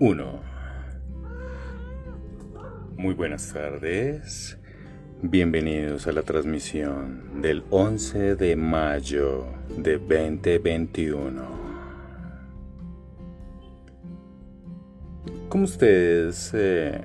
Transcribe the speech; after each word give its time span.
1. 0.00 0.40
Muy 2.96 3.12
buenas 3.12 3.52
tardes. 3.52 4.58
Bienvenidos 5.20 6.06
a 6.06 6.12
la 6.12 6.22
transmisión 6.22 7.42
del 7.42 7.64
11 7.68 8.34
de 8.36 8.56
mayo 8.56 9.44
de 9.76 9.98
2021. 9.98 11.42
Como 15.50 15.64
ustedes 15.64 16.50
eh, 16.54 16.98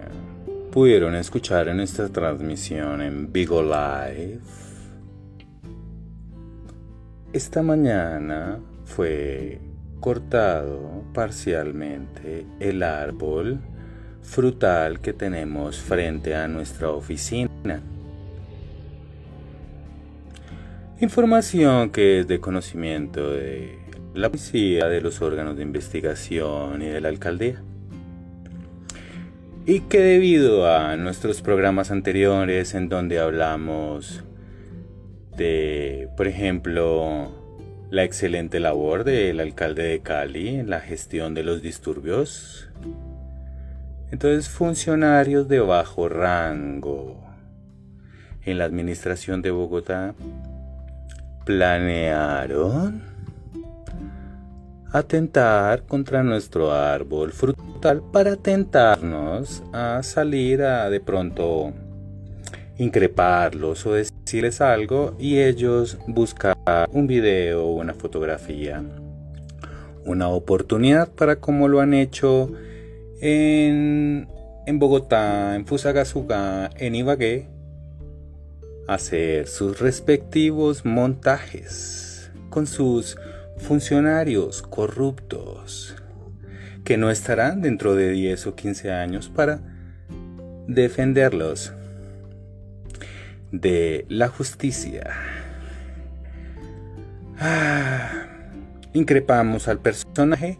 pudieron 0.71 1.15
escuchar 1.15 1.67
en 1.67 1.81
esta 1.81 2.07
transmisión 2.07 3.01
en 3.01 3.33
Vigo 3.33 3.61
Live, 3.61 4.39
esta 7.33 7.61
mañana 7.61 8.61
fue 8.85 9.64
cortado 9.99 11.03
parcialmente 11.13 12.45
el 12.59 12.83
árbol 12.83 13.59
frutal 14.21 14.99
que 14.99 15.13
tenemos 15.13 15.77
frente 15.77 16.35
a 16.35 16.47
nuestra 16.47 16.89
oficina. 16.89 17.81
Información 20.99 21.89
que 21.91 22.21
es 22.21 22.27
de 22.27 22.39
conocimiento 22.39 23.31
de 23.31 23.79
la 24.13 24.29
policía, 24.29 24.87
de 24.87 25.01
los 25.01 25.21
órganos 25.21 25.57
de 25.57 25.63
investigación 25.63 26.81
y 26.81 26.85
de 26.85 27.01
la 27.01 27.09
alcaldía. 27.09 27.61
Y 29.65 29.81
que 29.81 29.99
debido 29.99 30.71
a 30.71 30.95
nuestros 30.95 31.41
programas 31.41 31.91
anteriores 31.91 32.75
en 32.75 32.87
donde 32.87 33.19
hablamos 33.19 34.23
de, 35.35 36.07
por 36.15 36.27
ejemplo, 36.27 37.44
la 37.95 38.03
excelente 38.03 38.59
labor 38.59 39.05
del 39.05 39.39
alcalde 39.39 39.83
de 39.83 40.01
Cali 40.01 40.49
en 40.49 40.69
la 40.69 40.81
gestión 40.81 41.33
de 41.33 41.43
los 41.43 41.61
disturbios. 41.61 42.67
Entonces, 44.11 44.49
funcionarios 44.49 45.47
de 45.47 45.61
bajo 45.61 46.09
rango 46.09 47.23
en 48.43 48.57
la 48.57 48.65
administración 48.65 49.41
de 49.41 49.51
Bogotá 49.51 50.13
planearon 51.45 53.01
atentar 54.91 55.83
contra 55.83 56.21
nuestro 56.21 56.73
árbol 56.73 57.31
frutal 57.31 58.03
para 58.11 58.35
tentarnos 58.35 59.63
a 59.71 60.03
salir 60.03 60.63
a 60.63 60.89
de 60.89 60.99
pronto 60.99 61.71
increparlos 62.77 63.85
o 63.85 63.93
decirles 63.93 64.59
algo 64.59 65.15
y 65.17 65.39
ellos 65.39 65.97
buscar 66.07 66.54
un 66.91 67.07
video 67.07 67.67
una 67.67 67.93
fotografía. 67.93 68.83
Una 70.05 70.27
oportunidad 70.27 71.09
para 71.09 71.37
como 71.37 71.67
lo 71.67 71.79
han 71.79 71.93
hecho 71.93 72.51
en, 73.21 74.27
en 74.65 74.79
Bogotá, 74.79 75.55
en 75.55 75.65
Fusagasugá, 75.65 76.69
en 76.77 76.95
Ibagué, 76.95 77.47
hacer 78.87 79.47
sus 79.47 79.79
respectivos 79.79 80.85
montajes 80.85 82.31
con 82.49 82.67
sus 82.67 83.17
funcionarios 83.57 84.61
corruptos 84.61 85.95
que 86.83 86.97
no 86.97 87.09
estarán 87.09 87.61
dentro 87.61 87.95
de 87.95 88.11
10 88.11 88.47
o 88.47 88.55
15 88.55 88.91
años 88.91 89.29
para 89.29 89.59
defenderlos 90.67 91.73
de 93.51 94.05
la 94.07 94.27
justicia. 94.27 95.15
Ah, 97.39 98.27
increpamos 98.93 99.67
al 99.67 99.79
personaje, 99.79 100.57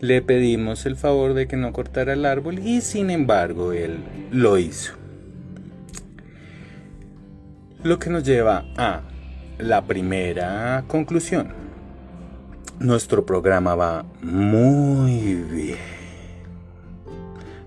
le 0.00 0.22
pedimos 0.22 0.86
el 0.86 0.96
favor 0.96 1.34
de 1.34 1.48
que 1.48 1.56
no 1.56 1.72
cortara 1.72 2.12
el 2.12 2.24
árbol 2.24 2.60
y 2.60 2.80
sin 2.80 3.10
embargo 3.10 3.72
él 3.72 3.98
lo 4.30 4.58
hizo. 4.58 4.94
Lo 7.82 7.98
que 7.98 8.10
nos 8.10 8.24
lleva 8.24 8.64
a 8.76 9.02
la 9.58 9.84
primera 9.86 10.84
conclusión. 10.86 11.48
Nuestro 12.78 13.26
programa 13.26 13.74
va 13.74 14.04
muy 14.22 15.34
bien. 15.34 15.78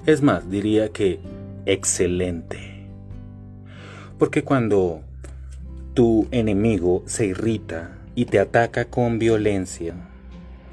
Es 0.06 0.22
más, 0.22 0.50
diría 0.50 0.90
que 0.90 1.19
excelente. 1.66 2.88
Porque 4.18 4.44
cuando 4.44 5.01
tu 5.94 6.28
enemigo 6.31 7.03
se 7.06 7.25
irrita 7.25 7.97
y 8.16 8.25
te 8.25 8.40
ataca 8.40 8.85
con 8.85 9.19
violencia, 9.19 9.96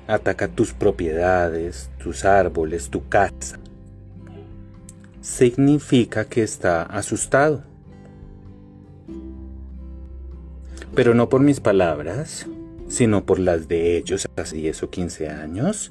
ataca 0.07 0.49
tus 0.49 0.73
propiedades, 0.73 1.91
tus 1.99 2.25
árboles, 2.25 2.91
tu 2.91 3.09
casa, 3.09 3.59
significa 5.21 6.25
que 6.25 6.43
está 6.43 6.83
asustado. 6.83 7.65
Pero 10.95 11.15
no 11.15 11.29
por 11.29 11.41
mis 11.41 11.61
palabras, 11.61 12.47
sino 12.89 13.25
por 13.27 13.39
las 13.39 13.69
de 13.69 13.97
ellos 13.97 14.27
hace 14.37 14.57
10 14.57 14.83
o 14.85 14.91
15 14.91 15.29
años, 15.29 15.91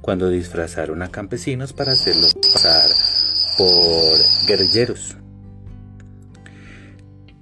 cuando 0.00 0.30
disfrazaron 0.30 1.02
a 1.02 1.10
campesinos 1.10 1.72
para 1.72 1.92
hacerlos 1.92 2.34
pasar 2.34 2.88
por 3.58 4.18
guerrilleros 4.46 5.16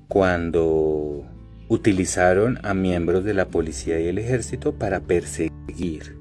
cuando 0.08 1.24
utilizaron 1.68 2.58
a 2.62 2.74
miembros 2.74 3.24
de 3.24 3.34
la 3.34 3.48
policía 3.48 4.00
y 4.00 4.06
el 4.06 4.18
ejército 4.18 4.74
para 4.74 5.00
perseguir 5.00 6.16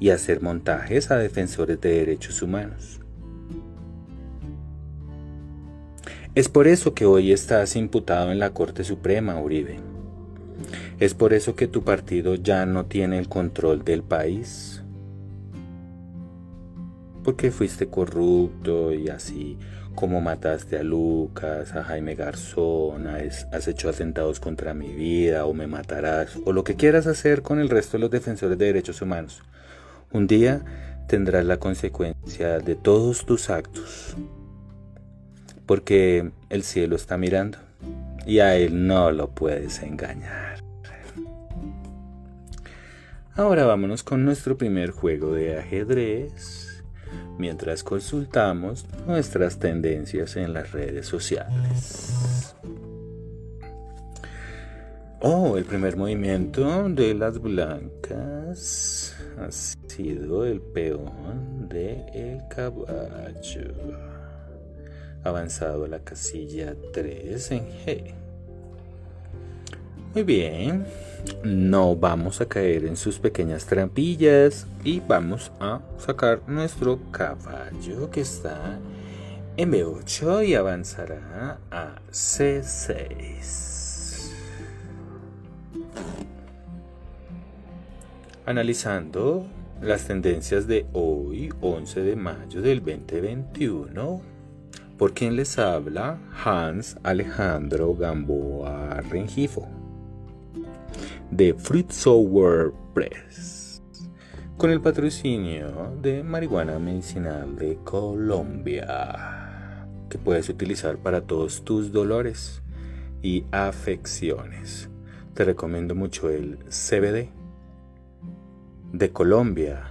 y 0.00 0.10
hacer 0.10 0.42
montajes 0.42 1.10
a 1.10 1.18
defensores 1.18 1.80
de 1.80 1.90
derechos 1.90 2.42
humanos. 2.42 3.00
Es 6.34 6.48
por 6.48 6.66
eso 6.66 6.94
que 6.94 7.04
hoy 7.04 7.30
estás 7.30 7.76
imputado 7.76 8.32
en 8.32 8.38
la 8.38 8.54
Corte 8.54 8.84
Suprema, 8.84 9.38
Uribe. 9.38 9.78
Es 10.98 11.14
por 11.14 11.34
eso 11.34 11.54
que 11.54 11.68
tu 11.68 11.82
partido 11.82 12.34
ya 12.36 12.64
no 12.64 12.86
tiene 12.86 13.18
el 13.18 13.28
control 13.28 13.84
del 13.84 14.02
país. 14.02 14.82
Porque 17.22 17.50
fuiste 17.50 17.86
corrupto 17.88 18.92
y 18.92 19.08
así 19.08 19.58
como 19.94 20.20
mataste 20.20 20.78
a 20.78 20.82
Lucas, 20.82 21.74
a 21.74 21.84
Jaime 21.84 22.14
Garzón, 22.14 23.06
has 23.06 23.68
hecho 23.68 23.88
atentados 23.88 24.40
contra 24.40 24.74
mi 24.74 24.92
vida 24.92 25.44
o 25.44 25.54
me 25.54 25.66
matarás, 25.66 26.36
o 26.44 26.52
lo 26.52 26.64
que 26.64 26.76
quieras 26.76 27.06
hacer 27.06 27.42
con 27.42 27.60
el 27.60 27.68
resto 27.68 27.96
de 27.96 28.00
los 28.00 28.10
defensores 28.10 28.58
de 28.58 28.66
derechos 28.66 29.02
humanos. 29.02 29.42
Un 30.12 30.26
día 30.26 30.62
tendrás 31.06 31.44
la 31.44 31.58
consecuencia 31.58 32.58
de 32.58 32.74
todos 32.74 33.26
tus 33.26 33.50
actos, 33.50 34.16
porque 35.66 36.30
el 36.48 36.62
cielo 36.62 36.96
está 36.96 37.16
mirando 37.16 37.58
y 38.26 38.38
a 38.38 38.56
él 38.56 38.86
no 38.86 39.10
lo 39.10 39.30
puedes 39.30 39.82
engañar. 39.82 40.62
Ahora 43.34 43.64
vámonos 43.64 44.02
con 44.02 44.24
nuestro 44.24 44.58
primer 44.58 44.90
juego 44.90 45.32
de 45.32 45.58
ajedrez 45.58 46.71
mientras 47.38 47.82
consultamos 47.82 48.86
nuestras 49.06 49.58
tendencias 49.58 50.36
en 50.36 50.52
las 50.52 50.72
redes 50.72 51.06
sociales. 51.06 52.54
Oh, 55.20 55.56
el 55.56 55.64
primer 55.64 55.96
movimiento 55.96 56.88
de 56.88 57.14
las 57.14 57.40
blancas 57.40 59.14
ha 59.38 59.52
sido 59.52 60.44
el 60.44 60.60
peón 60.60 61.68
de 61.68 62.04
el 62.12 62.48
caballo. 62.48 63.72
Avanzado 65.22 65.84
a 65.84 65.88
la 65.88 66.00
casilla 66.00 66.74
3 66.92 67.50
en 67.52 67.66
G. 67.68 68.14
Muy 70.12 70.24
bien, 70.24 70.84
no 71.44 71.96
vamos 71.96 72.40
a 72.40 72.46
caer 72.46 72.84
en 72.84 72.96
sus 72.96 73.18
pequeñas 73.18 73.66
trampillas 73.66 74.66
y 74.84 75.00
vamos 75.00 75.52
a 75.60 75.80
sacar 75.98 76.40
nuestro 76.46 76.98
caballo 77.10 78.10
que 78.10 78.20
está 78.20 78.78
en 79.56 79.72
B8 79.72 80.46
y 80.46 80.54
avanzará 80.54 81.58
a 81.70 81.96
C6. 82.10 83.70
Analizando 88.46 89.46
las 89.80 90.06
tendencias 90.06 90.66
de 90.66 90.86
hoy, 90.92 91.52
11 91.60 92.00
de 92.02 92.16
mayo 92.16 92.62
del 92.62 92.78
2021, 92.84 94.20
por 94.98 95.12
quien 95.12 95.36
les 95.36 95.58
habla 95.58 96.18
Hans 96.44 96.96
Alejandro 97.02 97.94
Gamboa 97.94 99.00
Rengifo 99.02 99.81
de 101.32 101.54
Fruit 101.54 101.90
Sour 101.90 102.74
Press, 102.92 103.82
con 104.58 104.70
el 104.70 104.82
patrocinio 104.82 105.96
de 106.02 106.22
marihuana 106.22 106.78
medicinal 106.78 107.56
de 107.56 107.78
Colombia, 107.84 109.88
que 110.10 110.18
puedes 110.18 110.50
utilizar 110.50 110.98
para 110.98 111.22
todos 111.22 111.64
tus 111.64 111.90
dolores 111.90 112.62
y 113.22 113.46
afecciones. 113.50 114.90
Te 115.32 115.44
recomiendo 115.44 115.94
mucho 115.94 116.28
el 116.28 116.58
CBD 116.68 117.30
de 118.92 119.10
Colombia. 119.10 119.84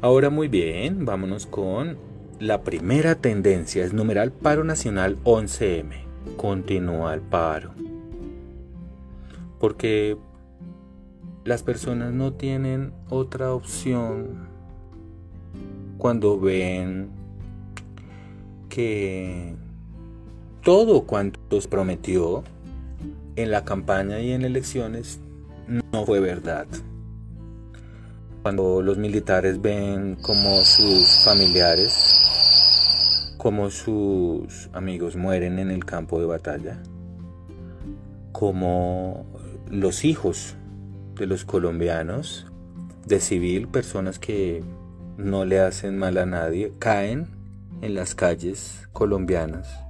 Ahora 0.00 0.30
muy 0.30 0.46
bien, 0.46 1.04
vámonos 1.04 1.46
con 1.46 1.98
la 2.38 2.62
primera 2.62 3.16
tendencia, 3.16 3.84
es 3.84 3.92
numeral 3.92 4.30
paro 4.30 4.62
nacional 4.62 5.18
11M. 5.24 6.06
Continúa 6.36 7.14
el 7.14 7.20
paro. 7.20 7.85
Porque 9.58 10.16
las 11.44 11.62
personas 11.62 12.12
no 12.12 12.32
tienen 12.32 12.92
otra 13.08 13.54
opción 13.54 14.48
cuando 15.98 16.38
ven 16.38 17.08
que 18.68 19.54
todo 20.62 21.04
cuanto 21.04 21.60
se 21.60 21.68
prometió 21.68 22.42
en 23.36 23.50
la 23.50 23.64
campaña 23.64 24.20
y 24.20 24.32
en 24.32 24.44
elecciones 24.44 25.20
no 25.68 26.04
fue 26.04 26.20
verdad. 26.20 26.66
Cuando 28.42 28.82
los 28.82 28.98
militares 28.98 29.62
ven 29.62 30.16
como 30.20 30.56
sus 30.64 31.24
familiares, 31.24 33.34
como 33.38 33.70
sus 33.70 34.68
amigos 34.72 35.16
mueren 35.16 35.58
en 35.58 35.70
el 35.70 35.84
campo 35.84 36.18
de 36.18 36.26
batalla, 36.26 36.82
como 38.32 39.26
los 39.70 40.04
hijos 40.04 40.56
de 41.14 41.26
los 41.26 41.44
colombianos 41.44 42.46
de 43.06 43.20
civil, 43.20 43.68
personas 43.68 44.18
que 44.18 44.62
no 45.16 45.44
le 45.44 45.60
hacen 45.60 45.98
mal 45.98 46.18
a 46.18 46.26
nadie, 46.26 46.72
caen 46.78 47.28
en 47.82 47.94
las 47.94 48.14
calles 48.14 48.88
colombianas 48.92 49.86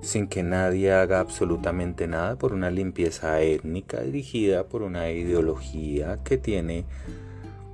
sin 0.00 0.28
que 0.28 0.42
nadie 0.42 0.92
haga 0.92 1.20
absolutamente 1.20 2.06
nada 2.06 2.36
por 2.36 2.52
una 2.52 2.70
limpieza 2.70 3.40
étnica 3.40 4.00
dirigida 4.00 4.64
por 4.64 4.82
una 4.82 5.10
ideología 5.10 6.18
que 6.24 6.38
tiene 6.38 6.84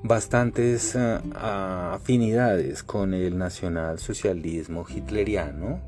bastantes 0.02 0.94
eh, 0.94 1.18
afinidades 1.34 2.82
con 2.82 3.14
el 3.14 3.38
nacionalsocialismo 3.38 4.86
hitleriano 4.88 5.80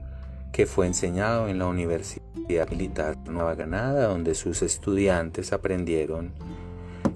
que 0.56 0.64
fue 0.64 0.86
enseñado 0.86 1.48
en 1.48 1.58
la 1.58 1.66
Universidad 1.66 2.70
Militar 2.70 3.18
Nueva 3.28 3.54
Granada, 3.54 4.06
donde 4.06 4.34
sus 4.34 4.62
estudiantes 4.62 5.52
aprendieron 5.52 6.32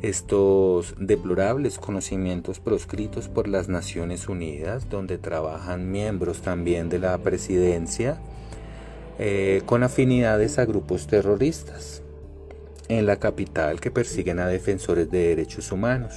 estos 0.03 0.95
deplorables 0.99 1.79
conocimientos 1.79 2.61
proscritos 2.61 3.29
por 3.29 3.49
las 3.49 3.71
Naciones 3.71 4.29
Unidas, 4.29 4.91
donde 4.91 5.17
trabajan 5.17 5.91
miembros 5.91 6.43
también 6.43 6.91
de 6.91 6.99
la 6.99 7.17
presidencia 7.17 8.21
eh, 9.19 9.63
con 9.65 9.85
afinidades 9.85 10.59
a 10.59 10.67
grupos 10.67 11.07
terroristas 11.07 12.03
en 12.89 13.07
la 13.07 13.17
capital 13.17 13.81
que 13.81 13.91
persiguen 13.91 14.39
a 14.39 14.49
defensores 14.49 15.11
de 15.11 15.29
derechos 15.29 15.73
humanos. 15.73 16.13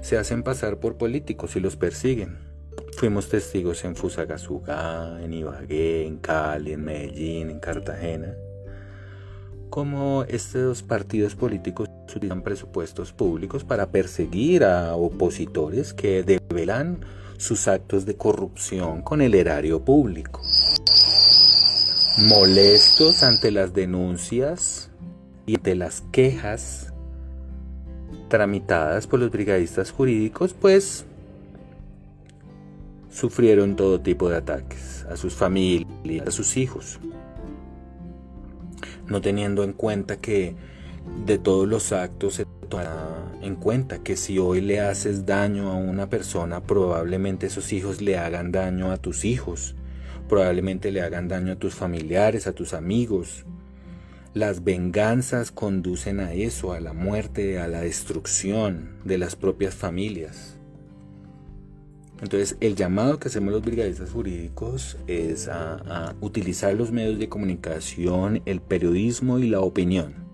Se 0.00 0.16
hacen 0.16 0.44
pasar 0.44 0.78
por 0.78 0.96
políticos 0.96 1.56
y 1.56 1.60
los 1.60 1.76
persiguen. 1.76 2.53
Fuimos 2.96 3.28
testigos 3.28 3.84
en 3.84 3.96
Fusagasugá, 3.96 5.22
en 5.22 5.32
Ibagué, 5.34 6.06
en 6.06 6.18
Cali, 6.18 6.72
en 6.72 6.84
Medellín, 6.84 7.50
en 7.50 7.60
Cartagena, 7.60 8.34
cómo 9.68 10.24
estos 10.28 10.82
partidos 10.82 11.34
políticos 11.34 11.88
utilizan 12.08 12.42
presupuestos 12.42 13.12
públicos 13.12 13.64
para 13.64 13.90
perseguir 13.90 14.64
a 14.64 14.94
opositores 14.94 15.92
que 15.92 16.22
develan 16.22 17.04
sus 17.36 17.66
actos 17.66 18.06
de 18.06 18.16
corrupción 18.16 19.02
con 19.02 19.20
el 19.20 19.34
erario 19.34 19.84
público. 19.84 20.40
Molestos 22.28 23.24
ante 23.24 23.50
las 23.50 23.74
denuncias 23.74 24.90
y 25.46 25.56
ante 25.56 25.74
las 25.74 26.02
quejas 26.12 26.92
tramitadas 28.28 29.06
por 29.06 29.18
los 29.18 29.30
brigadistas 29.30 29.90
jurídicos, 29.90 30.54
pues 30.54 31.04
sufrieron 33.14 33.76
todo 33.76 34.00
tipo 34.00 34.28
de 34.28 34.36
ataques 34.36 35.06
a 35.08 35.16
sus 35.16 35.34
familias, 35.34 36.26
a 36.26 36.30
sus 36.32 36.56
hijos, 36.56 36.98
no 39.06 39.20
teniendo 39.20 39.62
en 39.62 39.72
cuenta 39.72 40.16
que 40.16 40.56
de 41.24 41.38
todos 41.38 41.68
los 41.68 41.92
actos 41.92 42.34
se 42.34 42.46
tomará 42.68 43.32
en 43.40 43.54
cuenta 43.54 44.02
que 44.02 44.16
si 44.16 44.38
hoy 44.38 44.60
le 44.60 44.80
haces 44.80 45.26
daño 45.26 45.70
a 45.70 45.74
una 45.74 46.08
persona, 46.08 46.62
probablemente 46.62 47.46
esos 47.46 47.72
hijos 47.72 48.00
le 48.00 48.18
hagan 48.18 48.50
daño 48.50 48.90
a 48.90 48.96
tus 48.96 49.24
hijos, 49.24 49.76
probablemente 50.28 50.90
le 50.90 51.02
hagan 51.02 51.28
daño 51.28 51.52
a 51.52 51.56
tus 51.56 51.74
familiares, 51.74 52.48
a 52.48 52.52
tus 52.52 52.74
amigos. 52.74 53.44
Las 54.32 54.64
venganzas 54.64 55.52
conducen 55.52 56.18
a 56.18 56.32
eso, 56.32 56.72
a 56.72 56.80
la 56.80 56.94
muerte, 56.94 57.60
a 57.60 57.68
la 57.68 57.82
destrucción 57.82 58.96
de 59.04 59.18
las 59.18 59.36
propias 59.36 59.74
familias. 59.74 60.58
Entonces, 62.22 62.56
el 62.60 62.76
llamado 62.76 63.18
que 63.18 63.28
hacemos 63.28 63.52
los 63.52 63.62
brigadistas 63.62 64.10
jurídicos 64.10 64.96
es 65.06 65.48
a, 65.48 66.14
utilizar 66.20 66.74
los 66.74 66.92
medios 66.92 67.18
de 67.18 67.28
comunicación, 67.28 68.40
el 68.46 68.60
periodismo 68.60 69.38
y 69.38 69.48
la 69.48 69.60
opinión. 69.60 70.24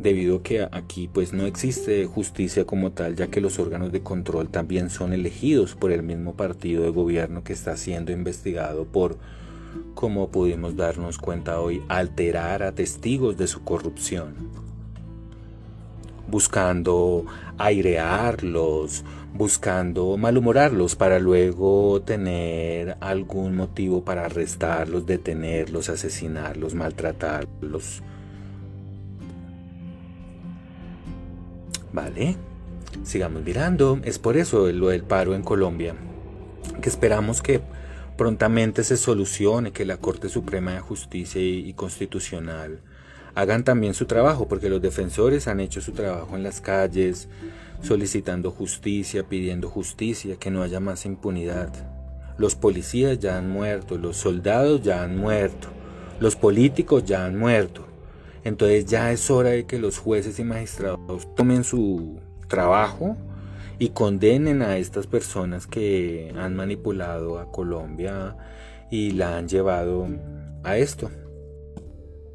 Debido 0.00 0.36
a 0.36 0.42
que 0.42 0.68
aquí 0.70 1.08
pues 1.08 1.32
no 1.32 1.44
existe 1.44 2.06
justicia 2.06 2.64
como 2.64 2.92
tal, 2.92 3.16
ya 3.16 3.26
que 3.26 3.40
los 3.40 3.58
órganos 3.58 3.92
de 3.92 4.02
control 4.02 4.48
también 4.48 4.90
son 4.90 5.12
elegidos 5.12 5.74
por 5.74 5.90
el 5.90 6.02
mismo 6.02 6.36
partido 6.36 6.84
de 6.84 6.90
gobierno 6.90 7.42
que 7.42 7.52
está 7.52 7.76
siendo 7.76 8.12
investigado 8.12 8.84
por, 8.84 9.18
como 9.94 10.30
pudimos 10.30 10.76
darnos 10.76 11.18
cuenta 11.18 11.60
hoy, 11.60 11.82
alterar 11.88 12.62
a 12.62 12.72
testigos 12.72 13.36
de 13.36 13.48
su 13.48 13.64
corrupción 13.64 14.68
buscando 16.28 17.24
airearlos, 17.58 19.04
buscando 19.34 20.16
malhumorarlos 20.16 20.96
para 20.96 21.18
luego 21.18 22.00
tener 22.02 22.96
algún 23.00 23.56
motivo 23.56 24.04
para 24.04 24.24
arrestarlos, 24.24 25.06
detenerlos, 25.06 25.88
asesinarlos, 25.88 26.74
maltratarlos. 26.74 28.02
Vale, 31.92 32.36
sigamos 33.02 33.42
mirando. 33.42 34.00
Es 34.04 34.18
por 34.18 34.36
eso 34.36 34.70
lo 34.72 34.88
del 34.88 35.02
paro 35.02 35.34
en 35.34 35.42
Colombia, 35.42 35.94
que 36.80 36.88
esperamos 36.88 37.42
que 37.42 37.60
prontamente 38.16 38.84
se 38.84 38.96
solucione, 38.96 39.72
que 39.72 39.84
la 39.84 39.96
Corte 39.96 40.28
Suprema 40.28 40.72
de 40.72 40.80
Justicia 40.80 41.40
y 41.40 41.72
Constitucional 41.74 42.80
hagan 43.38 43.62
también 43.62 43.94
su 43.94 44.06
trabajo, 44.06 44.48
porque 44.48 44.68
los 44.68 44.82
defensores 44.82 45.46
han 45.46 45.60
hecho 45.60 45.80
su 45.80 45.92
trabajo 45.92 46.34
en 46.34 46.42
las 46.42 46.60
calles, 46.60 47.28
solicitando 47.80 48.50
justicia, 48.50 49.22
pidiendo 49.22 49.70
justicia, 49.70 50.34
que 50.40 50.50
no 50.50 50.60
haya 50.60 50.80
más 50.80 51.06
impunidad. 51.06 51.72
Los 52.36 52.56
policías 52.56 53.20
ya 53.20 53.38
han 53.38 53.48
muerto, 53.48 53.96
los 53.96 54.16
soldados 54.16 54.82
ya 54.82 55.04
han 55.04 55.16
muerto, 55.16 55.68
los 56.18 56.34
políticos 56.34 57.04
ya 57.04 57.26
han 57.26 57.38
muerto. 57.38 57.86
Entonces 58.42 58.86
ya 58.86 59.12
es 59.12 59.30
hora 59.30 59.50
de 59.50 59.66
que 59.66 59.78
los 59.78 59.98
jueces 59.98 60.40
y 60.40 60.42
magistrados 60.42 61.32
tomen 61.36 61.62
su 61.62 62.18
trabajo 62.48 63.16
y 63.78 63.90
condenen 63.90 64.62
a 64.62 64.78
estas 64.78 65.06
personas 65.06 65.68
que 65.68 66.34
han 66.36 66.56
manipulado 66.56 67.38
a 67.38 67.52
Colombia 67.52 68.36
y 68.90 69.12
la 69.12 69.36
han 69.36 69.46
llevado 69.46 70.08
a 70.64 70.76
esto 70.76 71.08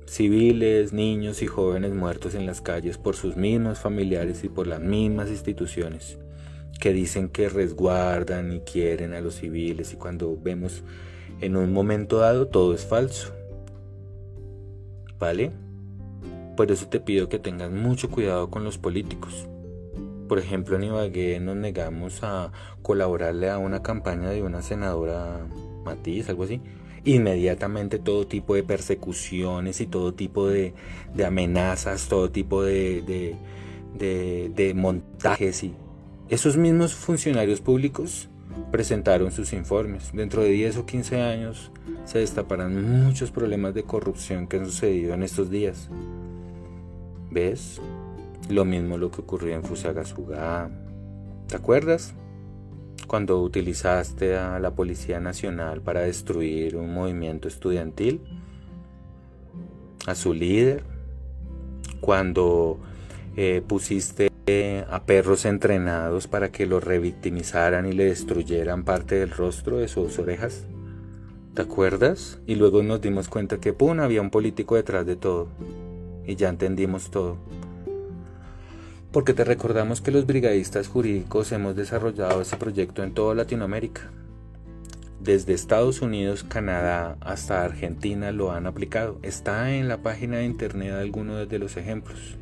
civiles, 0.06 0.94
niños 0.94 1.42
y 1.42 1.48
jóvenes 1.48 1.94
muertos 1.94 2.36
en 2.36 2.46
las 2.46 2.62
calles 2.62 2.98
por 2.98 3.16
sus 3.16 3.36
mismos 3.36 3.80
familiares 3.80 4.44
y 4.44 4.50
por 4.50 4.68
las 4.68 4.80
mismas 4.80 5.30
instituciones 5.30 6.18
que 6.80 6.92
dicen 6.92 7.30
que 7.30 7.50
resguardan 7.50 8.52
y 8.52 8.60
quieren 8.62 9.14
a 9.14 9.22
los 9.22 9.36
civiles 9.36 9.94
y 9.94 9.96
cuando 9.96 10.38
vemos 10.42 10.84
en 11.40 11.56
un 11.56 11.72
momento 11.72 12.18
dado 12.18 12.48
todo 12.48 12.74
es 12.74 12.86
falso. 12.86 13.34
¿Vale? 15.20 15.52
Por 16.58 16.72
eso 16.72 16.88
te 16.88 17.00
pido 17.00 17.30
que 17.30 17.40
tengas 17.40 17.72
mucho 17.72 18.10
cuidado 18.10 18.50
con 18.50 18.64
los 18.64 18.78
políticos. 18.78 19.48
Por 20.28 20.40
ejemplo, 20.40 20.76
en 20.76 20.84
Ibagué 20.84 21.40
nos 21.40 21.56
negamos 21.56 22.24
a 22.24 22.52
colaborarle 22.82 23.50
a 23.50 23.58
una 23.58 23.82
campaña 23.82 24.30
de 24.30 24.44
una 24.44 24.62
senadora 24.62 25.48
Matiz, 25.84 26.30
algo 26.30 26.44
así, 26.44 26.62
inmediatamente 27.06 28.00
todo 28.00 28.28
tipo 28.28 28.56
de 28.56 28.64
persecuciones 28.64 29.82
y 29.82 29.88
todo 29.88 30.14
tipo 30.14 30.48
de, 30.48 30.74
amenazas, 31.26 32.08
todo 32.08 32.32
tipo 32.32 32.64
de, 32.64 33.36
de, 33.98 34.74
montajes 34.76 35.64
y 35.64 35.74
esos 36.30 36.58
mismos 36.58 36.96
funcionarios 36.96 37.62
públicos 37.62 38.30
presentaron 38.72 39.32
sus 39.32 39.54
informes. 39.54 40.12
Dentro 40.14 40.42
de 40.42 40.50
10 40.50 40.78
o 40.78 40.86
15 40.86 41.22
años 41.22 41.72
se 42.06 42.20
destaparán 42.20 43.04
muchos 43.04 43.32
problemas 43.32 43.74
de 43.74 43.84
corrupción 43.84 44.48
que 44.48 44.58
han 44.58 44.66
sucedido 44.66 45.14
en 45.14 45.24
estos 45.24 45.50
días. 45.50 45.90
¿Ves? 47.30 47.82
Lo 48.50 48.66
mismo 48.66 48.98
lo 48.98 49.12
que 49.12 49.22
ocurrió 49.22 49.56
en 49.56 49.64
Fusagasugá. 49.64 50.70
¿Te 51.48 51.56
acuerdas? 51.56 52.14
Cuando 53.08 53.42
utilizaste 53.42 54.36
a 54.38 54.60
la 54.60 54.72
Policía 54.72 55.20
Nacional 55.20 55.82
para 55.82 56.02
destruir 56.02 56.76
un 56.76 56.94
movimiento 56.94 57.48
estudiantil, 57.48 58.22
a 60.06 60.16
su 60.16 60.34
líder, 60.34 60.84
cuando 62.02 62.80
eh, 63.38 63.64
pusiste 63.66 64.30
a 64.90 65.04
perros 65.06 65.46
entrenados 65.46 66.28
para 66.28 66.52
que 66.52 66.66
lo 66.66 66.82
revictimizaran 66.82 67.86
y 67.86 67.94
le 67.94 68.06
destruyeran 68.06 68.84
parte 68.84 69.16
del 69.16 69.32
rostro 69.32 69.78
de 69.78 69.88
sus 69.88 70.20
orejas. 70.20 70.66
¿Te 71.54 71.62
acuerdas? 71.62 72.40
Y 72.46 72.56
luego 72.56 72.84
nos 72.84 73.00
dimos 73.00 73.30
cuenta 73.30 73.60
que, 73.60 73.74
¡pum!, 73.74 74.00
había 74.00 74.22
un 74.22 74.32
político 74.32 74.76
detrás 74.76 75.06
de 75.06 75.16
todo. 75.16 75.48
Y 76.26 76.36
ya 76.36 76.50
entendimos 76.50 77.10
todo. 77.10 77.38
Porque 79.14 79.36
te 79.36 79.44
recordamos 79.44 80.02
que 80.02 80.10
los 80.10 80.26
brigadistas 80.26 80.88
jurídicos 80.88 81.52
hemos 81.52 81.76
desarrollado 81.76 82.42
ese 82.42 82.58
proyecto 82.58 83.04
en 83.04 83.14
toda 83.14 83.36
Latinoamérica. 83.36 84.12
Desde 85.22 85.54
Estados 85.54 86.02
Unidos, 86.02 86.44
Canadá 86.44 87.16
hasta 87.22 87.64
Argentina 87.64 88.32
lo 88.32 88.52
han 88.52 88.66
aplicado. 88.66 89.20
Está 89.22 89.76
en 89.76 89.88
la 89.88 90.02
página 90.02 90.38
de 90.38 90.46
internet 90.46 90.94
algunos 90.94 91.48
de 91.48 91.60
los 91.60 91.78
ejemplos. 91.78 92.38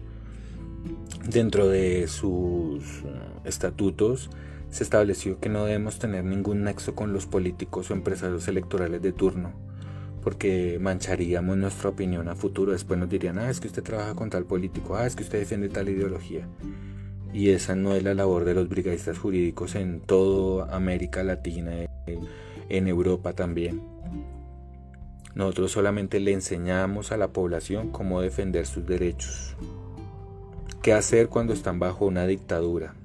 Dentro 1.27 1.67
de 1.67 2.07
sus 2.07 3.03
uh, 3.03 3.43
estatutos 3.43 4.29
se 4.69 4.85
estableció 4.85 5.41
que 5.41 5.49
no 5.49 5.65
debemos 5.65 5.99
tener 5.99 6.23
ningún 6.23 6.63
nexo 6.63 6.95
con 6.95 7.11
los 7.11 7.25
políticos 7.25 7.91
o 7.91 7.93
empresarios 7.93 8.47
electorales 8.47 9.01
de 9.01 9.11
turno, 9.11 9.51
porque 10.23 10.77
mancharíamos 10.79 11.57
nuestra 11.57 11.89
opinión 11.89 12.27
a 12.27 12.35
futuro. 12.35 12.71
Después 12.71 12.99
nos 12.99 13.09
dirían, 13.09 13.39
ah, 13.39 13.49
es 13.49 13.59
que 13.59 13.67
usted 13.67 13.83
trabaja 13.83 14.15
con 14.15 14.29
tal 14.29 14.45
político, 14.45 14.95
ah, 14.95 15.05
es 15.05 15.15
que 15.15 15.23
usted 15.23 15.39
defiende 15.39 15.69
tal 15.69 15.89
ideología. 15.89 16.47
Y 17.33 17.49
esa 17.49 17.75
no 17.75 17.95
es 17.95 18.03
la 18.03 18.13
labor 18.13 18.45
de 18.45 18.53
los 18.53 18.67
brigadistas 18.67 19.17
jurídicos 19.17 19.75
en 19.75 20.01
toda 20.01 20.75
América 20.75 21.23
Latina, 21.23 21.71
en 22.69 22.87
Europa 22.87 23.33
también. 23.33 23.81
Nosotros 25.33 25.71
solamente 25.71 26.19
le 26.19 26.33
enseñamos 26.33 27.13
a 27.13 27.17
la 27.17 27.29
población 27.29 27.89
cómo 27.89 28.19
defender 28.19 28.65
sus 28.65 28.85
derechos, 28.85 29.55
qué 30.81 30.91
hacer 30.91 31.29
cuando 31.29 31.53
están 31.53 31.79
bajo 31.79 32.05
una 32.05 32.27
dictadura, 32.27 32.95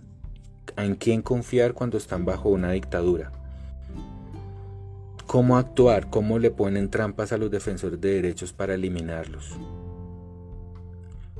en 0.77 0.97
quién 0.97 1.23
confiar 1.23 1.73
cuando 1.73 1.99
están 1.99 2.25
bajo 2.25 2.49
una 2.49 2.73
dictadura. 2.73 3.31
Cómo 5.27 5.57
actuar, 5.57 6.09
cómo 6.09 6.39
le 6.39 6.51
ponen 6.51 6.89
trampas 6.89 7.33
a 7.33 7.39
los 7.39 7.51
defensores 7.51 8.01
de 8.01 8.15
derechos 8.15 8.53
para 8.53 8.75
eliminarlos. 8.75 9.57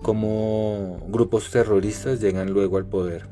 Cómo 0.03 1.01
grupos 1.09 1.51
terroristas 1.51 2.21
llegan 2.21 2.53
luego 2.53 2.79
al 2.79 2.87
poder. 2.87 3.29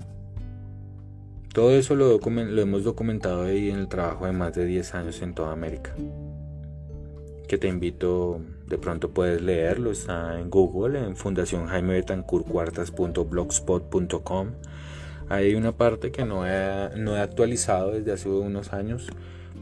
Todo 1.53 1.73
eso 1.73 1.95
lo, 1.95 2.19
lo, 2.19 2.63
hemos 2.63 2.85
documentado 2.85 3.45
ahí 3.45 3.71
en 3.71 3.81
el 3.81 3.89
trabajo 3.89 4.27
de 4.27 4.33
más 4.33 4.55
de 4.55 4.65
10 4.65 4.95
años 4.95 5.23
en 5.23 5.35
toda 5.35 5.53
América. 5.53 5.95
Que 7.49 7.59
te 7.59 7.69
invito, 7.69 8.41
de 8.67 8.79
pronto 8.79 9.11
puedes 9.11 9.43
leerlo, 9.43 9.91
está 9.91 10.41
en 10.41 10.51
Google, 10.51 10.99
en 10.99 11.17
Fundación 11.17 11.67
Jaime 11.67 12.03
hay 15.29 15.55
una 15.55 15.73
parte 15.73 16.11
que 16.13 16.25
no 16.25 16.47
he, 16.47 16.91
no 16.97 17.17
he 17.17 17.21
actualizado 17.21 17.93
desde 17.93 18.13
hace 18.13 18.29
unos 18.29 18.73
años, 18.73 19.09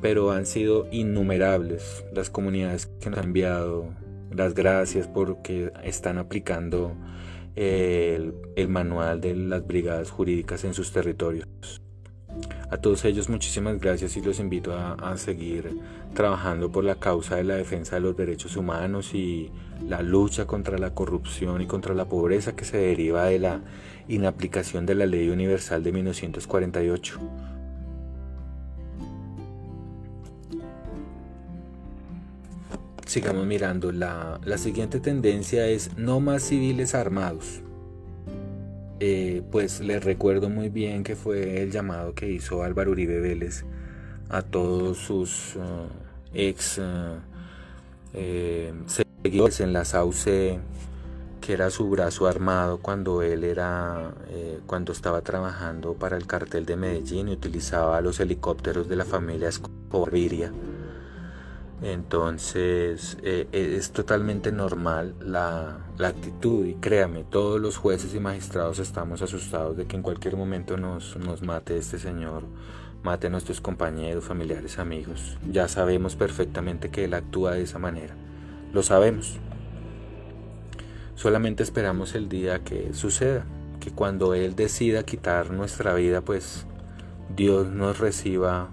pero 0.02 0.32
han 0.32 0.44
sido 0.44 0.88
innumerables 0.90 2.04
las 2.12 2.28
comunidades 2.28 2.86
que 2.86 3.08
nos 3.08 3.20
han 3.20 3.26
enviado 3.26 3.86
las 4.32 4.54
gracias 4.54 5.06
porque 5.06 5.72
están 5.84 6.18
aplicando 6.18 6.94
el, 7.54 8.34
el, 8.56 8.68
manual 8.68 9.20
de 9.20 9.36
las 9.36 9.66
brigadas 9.66 10.10
jurídicas 10.10 10.64
en 10.64 10.74
sus 10.74 10.90
territorios. 10.92 11.46
A 12.70 12.78
todos 12.78 13.04
ellos 13.04 13.28
muchísimas 13.28 13.78
gracias 13.78 14.16
y 14.16 14.22
los 14.22 14.40
invito 14.40 14.72
a, 14.72 14.94
a, 14.94 15.18
seguir 15.18 15.78
trabajando 16.14 16.72
por 16.72 16.82
la 16.82 16.94
causa 16.94 17.36
de 17.36 17.44
la 17.44 17.54
defensa 17.56 17.96
de 17.96 18.00
los 18.00 18.16
derechos 18.16 18.56
humanos 18.56 19.14
y 19.14 19.50
la 19.86 20.02
lucha 20.02 20.46
contra 20.46 20.78
la 20.78 20.94
corrupción 20.94 21.60
y 21.60 21.66
contra 21.66 21.94
la 21.94 22.06
pobreza 22.06 22.56
que 22.56 22.64
se 22.64 22.78
deriva 22.78 23.26
de 23.26 23.38
la 23.38 23.60
inaplicación 24.08 24.86
de 24.86 24.94
la 24.94 25.06
Ley 25.06 25.28
Universal 25.28 25.84
de 25.84 25.92
1948. 25.92 27.20
Sigamos 33.06 33.46
mirando, 33.46 33.92
la, 33.92 34.40
la 34.44 34.58
siguiente 34.58 35.00
tendencia 35.00 35.66
es 35.66 35.96
no 35.96 36.20
más 36.20 36.42
civiles 36.42 36.94
armados. 36.94 37.62
Eh, 39.00 39.42
pues 39.50 39.80
les 39.80 40.04
recuerdo 40.04 40.48
muy 40.48 40.68
bien 40.68 41.02
que 41.02 41.16
fue 41.16 41.62
el 41.62 41.72
llamado 41.72 42.14
que 42.14 42.30
hizo 42.30 42.62
Álvaro 42.62 42.92
Uribe 42.92 43.20
Vélez 43.20 43.64
a 44.28 44.42
todos 44.42 44.98
sus 44.98 45.56
uh, 45.56 45.88
ex 46.32 46.80
eh, 48.14 48.72
seguidores 48.86 49.58
en 49.60 49.72
la 49.72 49.84
SAUCE 49.84 50.60
que 51.42 51.52
era 51.52 51.68
su 51.70 51.90
brazo 51.90 52.28
armado 52.28 52.78
cuando 52.78 53.20
él 53.20 53.42
era, 53.42 54.14
eh, 54.28 54.60
cuando 54.66 54.92
estaba 54.92 55.20
trabajando 55.22 55.94
para 55.94 56.16
el 56.16 56.26
cartel 56.26 56.64
de 56.64 56.76
Medellín 56.76 57.28
y 57.28 57.32
utilizaba 57.32 58.00
los 58.00 58.20
helicópteros 58.20 58.88
de 58.88 58.96
la 58.96 59.04
familia 59.04 59.48
Escobar 59.48 60.12
Entonces 61.82 63.18
eh, 63.24 63.48
eh, 63.50 63.74
es 63.76 63.90
totalmente 63.90 64.52
normal 64.52 65.16
la, 65.20 65.78
la, 65.98 66.08
actitud 66.08 66.64
y 66.64 66.74
créame, 66.74 67.24
todos 67.24 67.60
los 67.60 67.76
jueces 67.76 68.14
y 68.14 68.20
magistrados 68.20 68.78
estamos 68.78 69.20
asustados 69.20 69.76
de 69.76 69.86
que 69.86 69.96
en 69.96 70.02
cualquier 70.02 70.36
momento 70.36 70.76
nos, 70.76 71.16
mate 71.42 71.76
este 71.76 71.98
señor, 71.98 72.44
mate 73.02 73.26
a 73.26 73.30
nuestros 73.30 73.60
compañeros, 73.60 74.24
familiares, 74.24 74.78
amigos. 74.78 75.38
Ya 75.50 75.66
sabemos 75.66 76.14
perfectamente 76.14 76.88
que 76.88 77.04
él 77.04 77.14
actúa 77.14 77.54
de 77.54 77.62
esa 77.62 77.80
manera, 77.80 78.14
lo 78.72 78.84
sabemos. 78.84 79.40
Solamente 81.16 81.64
esperamos 81.64 82.14
el 82.14 82.28
día 82.28 82.60
que 82.60 82.94
suceda, 82.94 83.44
que 83.80 83.90
cuando 83.90 84.34
Él 84.34 84.56
decida 84.56 85.04
quitar 85.04 85.50
nuestra 85.50 85.94
vida, 85.94 86.20
pues 86.20 86.66
Dios 87.36 87.68
nos 87.68 87.98
reciba 87.98 88.70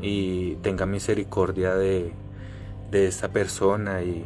y 0.00 0.54
tenga 0.56 0.86
misericordia 0.86 1.74
de, 1.74 2.14
de 2.90 3.06
esta 3.06 3.32
persona 3.32 4.02
y, 4.02 4.24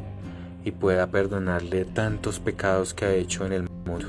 y 0.64 0.70
pueda 0.72 1.06
perdonarle 1.08 1.84
tantos 1.84 2.38
pecados 2.38 2.94
que 2.94 3.04
ha 3.04 3.14
hecho 3.14 3.46
en 3.46 3.52
el 3.52 3.62
mundo 3.62 4.08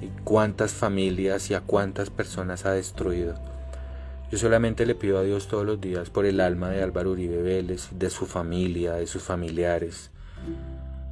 y 0.00 0.08
cuántas 0.24 0.72
familias 0.72 1.50
y 1.50 1.54
a 1.54 1.60
cuántas 1.60 2.10
personas 2.10 2.64
ha 2.66 2.72
destruido. 2.72 3.34
Yo 4.30 4.38
solamente 4.38 4.86
le 4.86 4.94
pido 4.94 5.18
a 5.18 5.22
Dios 5.22 5.48
todos 5.48 5.66
los 5.66 5.80
días 5.80 6.08
por 6.08 6.24
el 6.24 6.40
alma 6.40 6.70
de 6.70 6.82
Álvaro 6.82 7.10
Uribe 7.10 7.42
Vélez, 7.42 7.88
de 7.92 8.10
su 8.10 8.26
familia, 8.26 8.94
de 8.94 9.06
sus 9.08 9.22
familiares, 9.22 10.12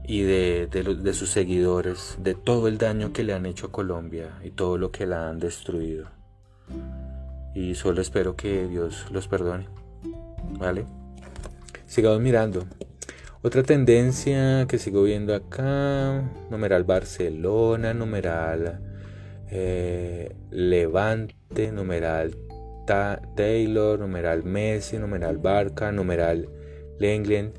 y 0.07 0.23
de, 0.23 0.69
de, 0.69 1.15
sus 1.15 1.29
seguidores, 1.29 2.17
de 2.19 2.35
todo 2.35 2.69
el 2.69 2.79
daño 2.79 3.13
que 3.13 3.25
le 3.25 3.35
han 3.35 3.45
hecho 3.45 3.67
a 3.67 3.73
Colombia 3.73 4.39
y 4.43 4.51
todo 4.51 4.79
lo 4.79 4.91
que 4.91 5.05
la 5.05 5.29
han 5.29 5.39
destruido. 5.39 6.07
Y 7.55 7.75
solo 7.75 8.01
espero 8.01 8.37
que 8.37 8.67
Dios 8.69 9.07
los 9.11 9.29
perdone. 9.29 9.69
¿Vale? 10.59 10.87
Sigamos 11.89 12.21
mirando. 12.21 12.67
Otra 13.43 13.63
tendencia 13.63 14.67
que 14.69 14.79
sigo 14.79 15.03
viendo 15.03 15.35
acá, 15.35 16.23
numeral 16.51 16.85
Barcelona, 16.85 17.95
numeral 17.95 18.81
eh, 19.51 20.37
Levante, 20.51 21.73
numeral 21.73 22.37
Taylor, 23.35 23.99
numeral 23.99 24.45
Messi, 24.45 24.99
numeral 24.99 25.39
Barca, 25.39 25.91
numeral 25.91 26.49
Lenglen 26.99 27.55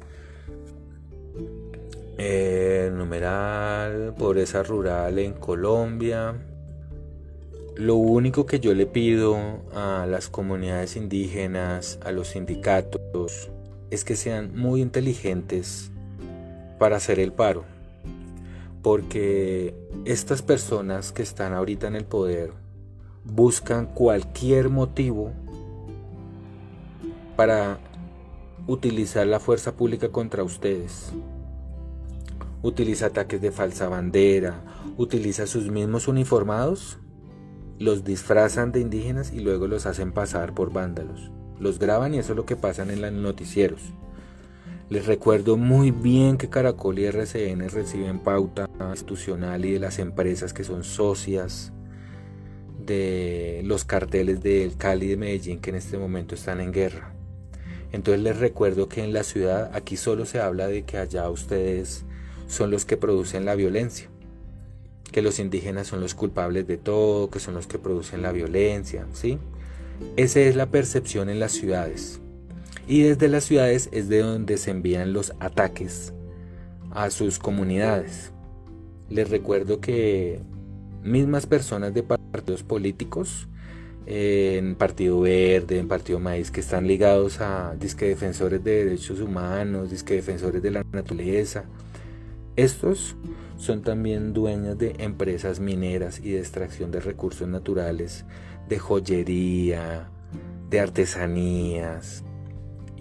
eh, 2.21 2.91
numeral, 2.93 4.13
pobreza 4.15 4.61
rural 4.61 5.17
en 5.17 5.33
Colombia. 5.33 6.35
Lo 7.77 7.95
único 7.95 8.45
que 8.45 8.59
yo 8.59 8.75
le 8.75 8.85
pido 8.85 9.37
a 9.73 10.05
las 10.05 10.29
comunidades 10.29 10.97
indígenas, 10.97 11.97
a 12.03 12.11
los 12.11 12.27
sindicatos, 12.27 13.49
es 13.91 14.03
que 14.03 14.15
sean 14.15 14.55
muy 14.55 14.81
inteligentes 14.81 15.91
para 16.77 16.97
hacer 16.97 17.19
el 17.19 17.33
paro. 17.33 17.65
Porque 18.81 19.75
estas 20.05 20.41
personas 20.41 21.11
que 21.11 21.21
están 21.21 21.53
ahorita 21.53 21.87
en 21.87 21.95
el 21.95 22.05
poder 22.05 22.53
buscan 23.25 23.87
cualquier 23.87 24.69
motivo 24.69 25.31
para 27.35 27.79
utilizar 28.67 29.27
la 29.27 29.39
fuerza 29.39 29.73
pública 29.73 30.09
contra 30.09 30.43
ustedes 30.43 31.11
utiliza 32.61 33.07
ataques 33.07 33.41
de 33.41 33.51
falsa 33.51 33.87
bandera, 33.87 34.61
utiliza 34.97 35.47
sus 35.47 35.69
mismos 35.69 36.07
uniformados, 36.07 36.97
los 37.77 38.03
disfrazan 38.03 38.71
de 38.71 38.81
indígenas 38.81 39.31
y 39.31 39.39
luego 39.39 39.67
los 39.67 39.85
hacen 39.85 40.11
pasar 40.11 40.53
por 40.53 40.73
vándalos. 40.73 41.31
Los 41.59 41.79
graban 41.79 42.13
y 42.13 42.19
eso 42.19 42.33
es 42.33 42.37
lo 42.37 42.45
que 42.45 42.55
pasa 42.55 42.83
en 42.83 43.01
los 43.01 43.11
noticieros. 43.11 43.81
Les 44.89 45.05
recuerdo 45.05 45.55
muy 45.57 45.91
bien 45.91 46.37
que 46.37 46.49
Caracol 46.49 46.97
y 46.97 47.05
RCN 47.05 47.69
reciben 47.69 48.19
pauta 48.19 48.67
institucional 48.89 49.63
y 49.65 49.73
de 49.73 49.79
las 49.79 49.99
empresas 49.99 50.51
que 50.51 50.63
son 50.63 50.83
socias 50.83 51.71
de 52.85 53.61
los 53.65 53.85
carteles 53.85 54.41
del 54.41 54.77
Cali 54.77 55.05
y 55.05 55.09
de 55.09 55.17
Medellín 55.17 55.59
que 55.59 55.69
en 55.69 55.75
este 55.75 55.97
momento 55.99 56.33
están 56.33 56.59
en 56.59 56.71
guerra. 56.71 57.13
Entonces 57.91 58.23
les 58.23 58.37
recuerdo 58.37 58.89
que 58.89 59.03
en 59.03 59.13
la 59.13 59.23
ciudad 59.23 59.69
aquí 59.75 59.95
solo 59.95 60.25
se 60.25 60.39
habla 60.39 60.67
de 60.67 60.83
que 60.83 60.97
allá 60.97 61.29
ustedes 61.29 62.03
son 62.47 62.71
los 62.71 62.85
que 62.85 62.97
producen 62.97 63.45
la 63.45 63.55
violencia. 63.55 64.09
que 65.11 65.21
los 65.21 65.39
indígenas 65.39 65.87
son 65.87 66.01
los 66.01 66.13
culpables 66.13 66.67
de 66.67 66.77
todo, 66.77 67.29
que 67.29 67.39
son 67.39 67.55
los 67.55 67.67
que 67.67 67.79
producen 67.79 68.21
la 68.21 68.31
violencia, 68.31 69.07
¿sí? 69.13 69.39
Esa 70.15 70.39
es 70.41 70.55
la 70.55 70.67
percepción 70.67 71.29
en 71.29 71.39
las 71.39 71.51
ciudades. 71.51 72.19
Y 72.87 73.03
desde 73.03 73.27
las 73.27 73.43
ciudades 73.43 73.89
es 73.91 74.09
de 74.09 74.19
donde 74.19 74.57
se 74.57 74.71
envían 74.71 75.13
los 75.13 75.33
ataques 75.39 76.13
a 76.91 77.09
sus 77.09 77.39
comunidades. 77.39 78.31
Les 79.09 79.29
recuerdo 79.29 79.79
que 79.79 80.39
mismas 81.03 81.45
personas 81.45 81.93
de 81.93 82.03
partidos 82.03 82.63
políticos, 82.63 83.47
en 84.05 84.75
Partido 84.75 85.21
Verde, 85.21 85.77
en 85.77 85.87
Partido 85.87 86.19
Maíz, 86.19 86.49
que 86.49 86.61
están 86.61 86.87
ligados 86.87 87.41
a 87.41 87.75
disque 87.79 88.07
defensores 88.07 88.63
de 88.63 88.85
derechos 88.85 89.19
humanos, 89.21 89.91
disque 89.91 90.15
defensores 90.15 90.63
de 90.63 90.71
la 90.71 90.83
naturaleza, 90.91 91.65
estos 92.55 93.15
son 93.59 93.81
también 93.81 94.31
dueños 94.31 94.77
de 94.77 94.95
empresas 94.99 95.59
mineras 95.59 96.21
y 96.23 96.31
de 96.31 96.39
extracción 96.39 96.91
de 96.91 97.01
recursos 97.01 97.45
naturales, 97.45 98.25
de 98.69 98.79
joyería, 98.79 100.09
de 100.69 100.79
artesanías. 100.79 102.23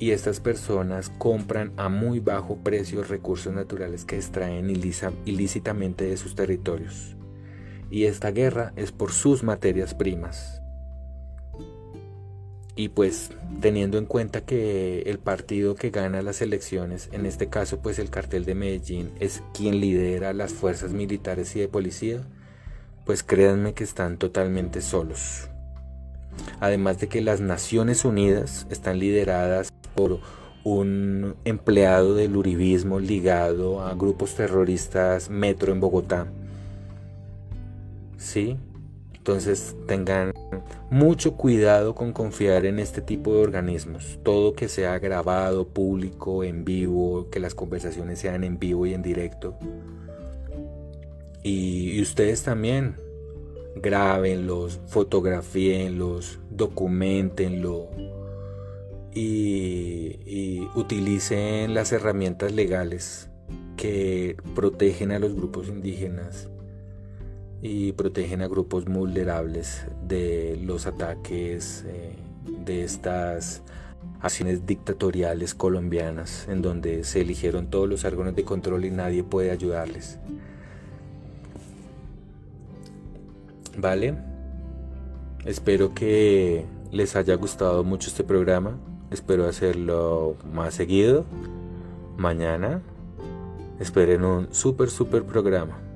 Y 0.01 0.11
estas 0.11 0.41
personas 0.41 1.11
compran 1.17 1.73
a 1.77 1.89
muy 1.89 2.19
bajo 2.19 2.57
precio 2.57 3.05
recursos 3.05 3.53
naturales 3.53 4.05
que 4.05 4.17
extraen 4.17 4.69
ilícitamente 4.69 6.05
de 6.07 6.17
sus 6.17 6.35
territorios. 6.35 7.17
Y 7.89 8.05
esta 8.05 8.33
guerra 8.33 8.73
es 8.75 8.91
por 8.91 9.13
sus 9.13 9.45
materias 9.45 9.95
primas. 9.95 10.61
Y 12.79 12.91
pues 12.91 13.33
teniendo 13.61 13.99
en 13.99 14.07
cuenta 14.07 14.43
que 14.43 15.03
el 15.07 15.19
partido 15.19 15.75
que 15.75 15.91
gana 15.91 16.23
las 16.23 16.41
elecciones, 16.43 17.09
en 17.11 17.27
este 17.27 17.49
caso 17.49 17.81
pues 17.81 17.99
el 17.99 18.09
cartel 18.09 18.45
de 18.45 18.55
Medellín, 18.55 19.11
es 19.19 19.43
quien 19.53 19.81
lidera 19.81 20.33
las 20.33 20.53
fuerzas 20.53 20.93
militares 20.93 21.57
y 21.57 21.59
de 21.59 21.67
policía, 21.67 22.21
pues 23.05 23.25
créanme 23.25 23.75
que 23.75 23.83
están 23.83 24.17
totalmente 24.17 24.81
solos. 24.81 25.49
Además 26.61 27.01
de 27.01 27.09
que 27.09 27.21
las 27.21 27.41
Naciones 27.41 28.05
Unidas 28.05 28.69
están 28.71 29.01
lideradas 29.01 29.73
por 29.97 30.21
un 30.63 31.35
empleado 31.45 32.15
del 32.15 32.37
uribismo 32.37 33.01
ligado 33.01 33.85
a 33.85 33.93
grupos 33.95 34.37
terroristas 34.37 35.31
Metro 35.31 35.73
en 35.73 35.81
Bogotá. 35.81 36.29
¿Sí? 38.19 38.57
Entonces 39.19 39.77
tengan 39.87 40.33
mucho 40.91 41.37
cuidado 41.37 41.95
con 41.95 42.13
confiar 42.13 42.65
en 42.65 42.79
este 42.79 43.03
tipo 43.03 43.35
de 43.35 43.43
organismos. 43.43 44.19
Todo 44.23 44.55
que 44.55 44.69
sea 44.69 44.99
grabado, 44.99 45.69
público, 45.69 46.45
en 46.45 46.65
vivo, 46.65 47.29
que 47.31 47.41
las 47.41 47.55
conversaciones 47.55 48.21
sean 48.21 48.45
en 48.45 48.59
vivo 48.59 48.87
y 48.87 48.95
en 48.95 49.03
directo. 49.03 49.59
Y, 51.43 52.01
ustedes 52.01 52.43
también 52.43 52.97
grábenlos, 53.77 54.81
fotografíenlos, 54.87 56.41
documentenlo 56.51 57.89
y, 59.15 60.21
y 60.27 60.69
utilicen 60.75 61.75
las 61.75 61.93
herramientas 61.93 62.53
legales 62.53 63.29
que 63.77 64.37
protegen 64.55 65.13
a 65.13 65.19
los 65.19 65.35
grupos 65.35 65.69
indígenas 65.69 66.49
y 67.63 67.93
protegen 67.93 68.43
a 68.43 68.49
grupos 68.49 68.85
vulnerables 68.85 69.87
de 70.07 70.59
los 70.63 70.87
ataques 70.87 71.85
eh, 71.87 72.15
de 72.65 72.85
estas 72.85 73.63
acciones 74.21 74.67
dictatoriales 74.67 75.55
colombianas 75.55 76.47
en 76.49 76.63
donde 76.63 77.05
se 77.05 77.21
eligieron 77.21 77.69
todos 77.69 77.89
los 77.89 78.05
órganos 78.05 78.35
de 78.35 78.45
control 78.45 78.85
y 78.85 78.91
nadie 78.91 79.25
puede 79.25 79.51
ayudarles. 79.51 80.19
¿Vale? 83.77 84.15
Espero 85.45 85.95
que 85.95 86.65
les 86.91 87.15
haya 87.17 87.35
gustado 87.37 87.85
mucho 87.85 88.09
este 88.09 88.25
programa. 88.25 88.77
Espero 89.11 89.47
hacerlo 89.47 90.37
más 90.53 90.75
seguido. 90.75 91.25
Mañana 92.17 92.83
esperen 93.79 94.25
un 94.25 94.53
súper, 94.53 94.91
súper 94.91 95.23
programa. 95.25 95.88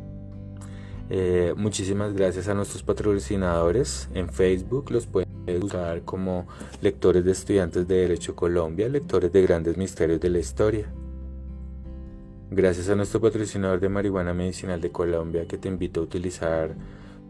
Eh, 1.15 1.53
muchísimas 1.59 2.15
gracias 2.15 2.49
a 2.49 2.55
nuestros 2.55 2.83
patrocinadores. 2.83 4.09
En 4.15 4.31
Facebook 4.31 4.91
los 4.91 5.07
pueden 5.07 5.29
buscar 5.61 6.01
como 6.07 6.47
lectores 6.81 7.23
de 7.23 7.33
estudiantes 7.33 7.87
de 7.87 7.97
Derecho 7.97 8.35
Colombia, 8.35 8.89
lectores 8.89 9.31
de 9.31 9.43
grandes 9.43 9.77
misterios 9.77 10.21
de 10.21 10.31
la 10.31 10.39
historia. 10.39 10.91
Gracias 12.51 12.89
a 12.89 12.95
nuestro 12.95 13.21
patrocinador 13.21 13.79
de 13.79 13.91
marihuana 13.91 14.33
medicinal 14.33 14.81
de 14.81 14.91
Colombia 14.91 15.47
que 15.47 15.59
te 15.59 15.69
invito 15.69 16.01
a 16.01 16.05
utilizar 16.05 16.75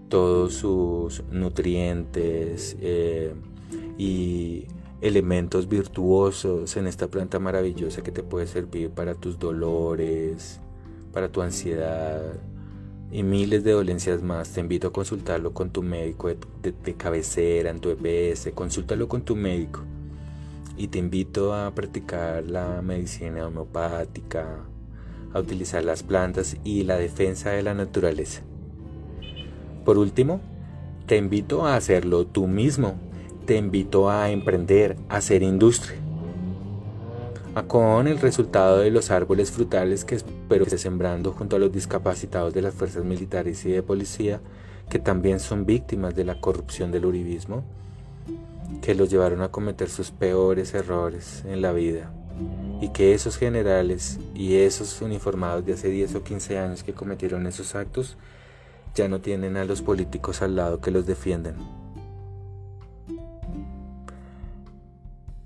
todos 0.09 0.55
sus 0.55 1.25
nutrientes 1.33 2.77
eh, 2.81 3.35
y 3.99 4.69
elementos 5.01 5.69
virtuosos 5.69 6.77
en 6.77 6.87
esta 6.87 7.09
planta 7.09 7.41
maravillosa 7.41 8.01
que 8.03 8.13
te 8.13 8.23
puede 8.23 8.47
servir 8.47 8.91
para 8.91 9.17
tus 9.17 9.41
dolores, 9.41 10.61
para 11.13 11.33
tu 11.33 11.43
ansiedad, 11.43 12.23
y 13.13 13.23
miles 13.23 13.63
de 13.63 13.73
dolencias 13.73 14.23
más. 14.23 14.51
Te 14.51 14.61
invito 14.61 14.89
a 14.89 14.93
consultarlo 14.93 15.53
con 15.53 15.71
tu 15.71 15.83
médico 15.83 16.29
de, 16.29 16.95
cabecera, 16.95 17.71
en 17.71 17.79
tu 17.79 17.91
EPS, 17.91 18.51
consúltalo 18.55 19.07
con 19.07 19.23
tu 19.23 19.37
médico. 19.37 19.81
Y 20.77 20.89
te 20.89 20.99
invito 20.99 21.55
a 21.55 21.71
practicar 21.75 22.45
la 22.45 22.81
medicina 22.83 23.47
homeopática, 23.47 24.65
a 25.35 25.39
utilizar 25.39 25.85
las 25.85 26.03
plantas 26.03 26.57
y 26.65 26.85
la 26.85 26.97
defensa 26.97 27.51
de 27.51 27.63
la 27.63 27.75
naturaleza. 27.75 28.43
Por 29.85 29.99
último, 29.99 30.41
te 31.07 31.19
invito 31.19 31.67
a 31.67 31.77
hacerlo 31.77 32.27
tú 32.27 32.47
mismo. 32.47 32.95
Te 33.45 33.57
invito 33.57 34.09
a 34.09 34.31
emprender, 34.31 34.97
a 35.09 35.17
hacer 35.17 35.43
industria 35.43 35.99
con 37.61 38.09
el 38.09 38.19
resultado 38.19 38.79
de 38.79 38.91
los 38.91 39.11
árboles 39.11 39.51
frutales 39.51 40.05
que 40.05 40.15
espero 40.15 40.65
que 40.65 40.71
esté 40.71 40.79
sembrando 40.79 41.33
junto 41.33 41.57
a 41.57 41.59
los 41.59 41.71
discapacitados 41.71 42.55
de 42.55 42.63
las 42.63 42.75
fuerzas 42.75 43.05
militares 43.05 43.65
y 43.67 43.73
de 43.73 43.83
policía 43.83 44.41
que 44.89 44.99
también 44.99 45.39
son 45.39 45.67
víctimas 45.67 46.15
de 46.15 46.25
la 46.25 46.41
corrupción 46.41 46.91
del 46.91 47.05
uribismo 47.05 47.63
que 48.81 48.95
los 48.95 49.11
llevaron 49.11 49.43
a 49.43 49.49
cometer 49.49 49.91
sus 49.91 50.11
peores 50.11 50.73
errores 50.73 51.45
en 51.47 51.61
la 51.61 51.73
vida 51.73 52.11
y 52.81 52.89
que 52.89 53.13
esos 53.13 53.37
generales 53.37 54.19
y 54.35 54.57
esos 54.57 55.03
uniformados 55.03 55.67
de 55.67 55.75
hace 55.75 55.89
10 55.89 56.15
o 56.15 56.25
15 56.25 56.59
años 56.59 56.83
que 56.83 56.95
cometieron 56.95 57.47
esos 57.47 57.75
actos 57.75 58.17
ya 58.95 59.09
no 59.09 59.21
tienen 59.21 59.59
a 59.59 59.65
los 59.65 59.83
políticos 59.83 60.41
al 60.43 60.57
lado 60.57 60.81
que 60.81 60.91
los 60.91 61.07
defienden. 61.07 61.82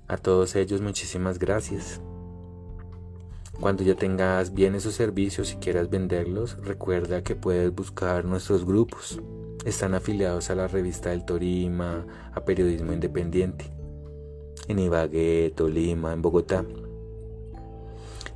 A 0.07 0.15
todos 0.15 0.55
ellos 0.55 0.79
muchísimas 0.79 1.37
gracias. 1.37 1.99
Cuando 3.59 3.83
ya 3.83 3.95
tengas 3.95 4.53
bienes 4.53 4.85
o 4.85 4.91
servicios 4.91 5.51
y 5.51 5.57
quieras 5.57 5.89
venderlos, 5.89 6.57
recuerda 6.63 7.23
que 7.23 7.35
puedes 7.35 7.75
buscar 7.75 8.23
nuestros 8.23 8.65
grupos. 8.65 9.19
Están 9.65 9.95
afiliados 9.95 10.49
a 10.49 10.55
la 10.55 10.69
revista 10.69 11.09
del 11.09 11.25
Torima, 11.25 12.05
a 12.33 12.45
Periodismo 12.45 12.93
Independiente, 12.93 13.65
en 14.69 14.79
Ibagué, 14.79 15.51
Tolima, 15.53 16.13
en 16.13 16.21
Bogotá. 16.21 16.63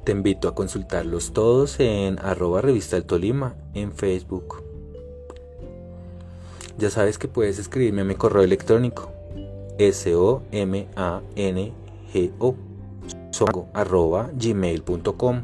Te 0.04 0.12
invito 0.12 0.50
a 0.50 0.56
consultarlos 0.56 1.32
todos 1.32 1.80
en 1.80 2.20
arroba 2.20 2.60
revista 2.60 2.98
del 2.98 3.06
Tolima 3.06 3.56
en 3.74 3.94
Facebook. 3.94 4.62
Ya 6.78 6.90
sabes 6.90 7.18
que 7.18 7.30
puedes 7.30 7.60
escribirme 7.60 8.02
a 8.02 8.06
mi 8.06 8.16
correo 8.16 8.44
electrónico 8.44 9.21
S-O-M-A-N-G-O 9.82 10.46
gmail.com 14.38 15.42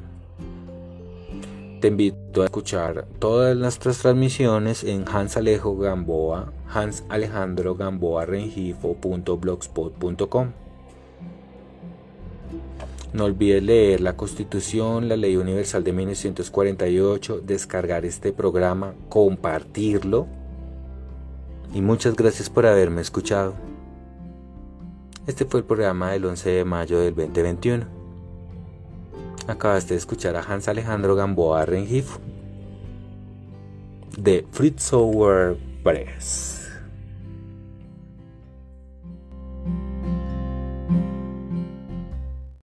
Te 1.81 1.87
invito 1.87 2.43
a 2.43 2.45
escuchar 2.45 3.07
todas 3.17 3.57
nuestras 3.57 3.97
transmisiones 3.97 4.83
en 4.83 5.05
Hans 5.07 5.37
Alejo 5.37 5.75
Gamboa, 5.77 6.53
Hans 6.71 7.03
Alejandro 7.09 7.73
Gamboa 7.75 8.27
Rengifo.blogspot.com. 8.27 10.51
No 13.13 13.23
olvides 13.23 13.63
leer 13.63 14.01
la 14.01 14.15
Constitución, 14.15 15.09
la 15.09 15.17
Ley 15.17 15.35
Universal 15.37 15.83
de 15.83 15.93
1948, 15.93 17.41
descargar 17.41 18.05
este 18.05 18.33
programa, 18.33 18.93
compartirlo. 19.09 20.27
Y 21.73 21.81
muchas 21.81 22.15
gracias 22.15 22.51
por 22.51 22.67
haberme 22.67 23.01
escuchado. 23.01 23.66
Este 25.27 25.43
fue 25.43 25.59
el 25.59 25.65
programa 25.65 26.11
del 26.11 26.23
11 26.23 26.49
de 26.49 26.63
mayo 26.63 26.99
del 26.99 27.13
2021. 27.13 27.85
Acabaste 29.47 29.93
de 29.93 29.97
escuchar 29.97 30.37
a 30.37 30.41
Hans 30.41 30.69
Alejandro 30.69 31.15
Gamboa 31.15 31.65
Rengifo 31.65 32.19
de 34.17 34.47
Fritz 34.53 34.91
Press. 35.83 36.56